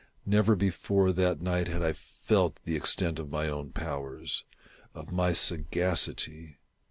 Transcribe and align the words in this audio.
Never 0.25 0.55
before 0.55 1.11
that 1.13 1.41
night 1.41 1.67
had 1.67 1.83
I. 1.83 1.93
felt 1.93 2.57
the 2.65 2.75
extent 2.75 3.19
of 3.19 3.29
my 3.29 3.47
own 3.47 3.71
powers— 3.71 4.45
of 4.95 5.11
my 5.11 5.31
sagacity. 5.31 6.57